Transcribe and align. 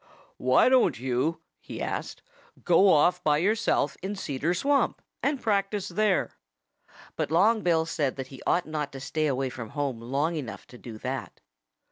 "Why 0.37 0.67
don't 0.67 0.99
you," 0.99 1.41
he 1.59 1.79
asked, 1.79 2.23
"go 2.63 2.87
off 2.91 3.23
by 3.23 3.37
yourself 3.37 3.95
in 4.01 4.15
Cedar 4.15 4.55
Swamp, 4.55 4.99
and 5.21 5.39
practice 5.39 5.89
there?" 5.89 6.31
But 7.15 7.29
Long 7.29 7.61
Bill 7.61 7.85
said 7.85 8.15
that 8.15 8.29
he 8.29 8.41
ought 8.47 8.65
not 8.65 8.91
to 8.93 8.99
stay 8.99 9.27
away 9.27 9.51
from 9.51 9.69
home 9.77 9.99
long 9.99 10.35
enough 10.35 10.65
to 10.69 10.79
do 10.79 10.97
that. 10.97 11.39